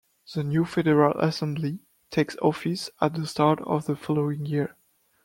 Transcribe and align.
The 0.33 0.43
new 0.43 0.65
Federal 0.65 1.11
Assembly 1.19 1.77
takes 2.09 2.35
office 2.41 2.89
at 2.99 3.13
the 3.13 3.27
start 3.27 3.61
of 3.61 3.85
the 3.85 3.95
following 3.95 4.47
year. 4.47 4.75